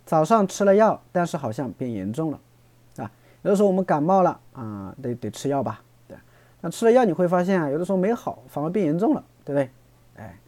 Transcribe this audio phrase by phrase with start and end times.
[0.07, 2.41] 早上吃了药，但是好像变严重了，
[2.99, 3.11] 啊，
[3.43, 6.17] 有的时候我们感冒了啊，得得吃药吧，对，
[6.61, 9.69] 那吃了药你会发现啊，有的时候没好，反而变严重了，对不对？
[10.17, 10.39] 哎，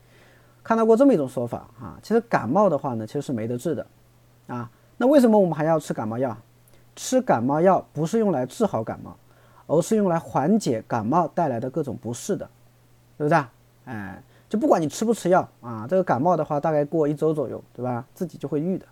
[0.62, 3.84] 看到过这么一种说法啊，其实感冒的话呢，其实是没得治的，
[4.46, 6.36] 啊，那为什么我们还要吃感冒药？
[6.94, 9.16] 吃感冒药不是用来治好感冒，
[9.66, 12.48] 而是用来缓解感冒带来的各种不适的，
[13.16, 13.44] 对不对？
[13.86, 18.04] 哎，就不管你吃不吃药啊，这个感冒的话，大概过一周左右，对吧？
[18.14, 18.86] 自己就会愈的。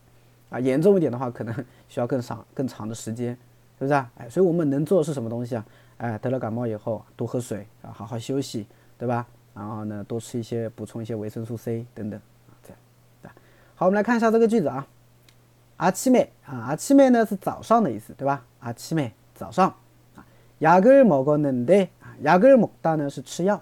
[0.50, 1.56] 啊，严重一点的话，可能
[1.88, 3.32] 需要更长、更长的时间，
[3.80, 4.12] 是不是啊？
[4.18, 5.66] 哎，所以我们能做的是什么东西啊？
[5.98, 9.26] 哎，得了感冒以后，多喝水啊，好好休息，对吧？
[9.54, 12.78] 然后呢，多吃一些，补充一些维生素 C 等等啊，这样。
[13.22, 13.32] 对，
[13.76, 14.86] 好，我们来看一下这个句子啊。
[15.78, 18.44] 阿七妹啊，阿七妹呢是早上的意思，对吧？
[18.60, 19.74] 阿七妹早上
[20.16, 20.26] 啊，
[20.60, 23.62] 약을먹었는 데， 啊，약을먹다呢是吃药，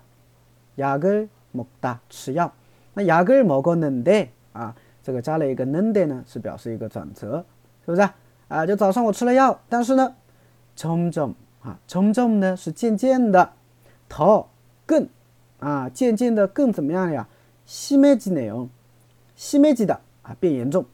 [0.78, 2.52] 약을먹다吃药。
[2.95, 4.76] 那약을먹었는 데， 啊。
[5.04, 7.45] 这个加了一个 n d 呢，是表示一个转折，
[7.86, 8.14] 是不是啊？
[8.50, 10.16] 啊，就早上我吃了药，但是呢，
[10.76, 13.52] 점점啊，점점呢是渐渐的，
[14.09, 14.48] 더
[14.86, 15.08] 更
[15.59, 17.28] 啊，渐渐的更怎么样呀？
[17.68, 18.70] 심해지네 요，
[19.38, 20.86] 심해지的啊，变严重，